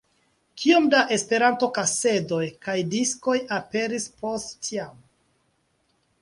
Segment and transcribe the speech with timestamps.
[0.61, 4.99] Kiom da Esperanto-kasedoj kaj diskoj aperis post tiam!